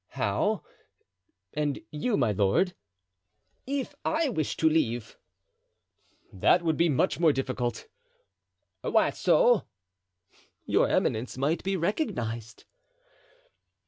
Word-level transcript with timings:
"How? 0.17 0.63
and 1.53 1.79
you, 1.91 2.17
my 2.17 2.31
lord?" 2.31 2.73
"If 3.67 3.93
I 4.03 4.29
wish 4.29 4.57
to 4.57 4.67
leave?" 4.67 5.15
"That 6.33 6.63
would 6.63 6.75
be 6.75 6.89
much 6.89 7.19
more 7.19 7.31
difficult." 7.31 7.85
"Why 8.83 9.11
so?" 9.11 9.67
"Your 10.65 10.87
eminence 10.89 11.37
might 11.37 11.63
be 11.63 11.77
recognized." 11.77 12.65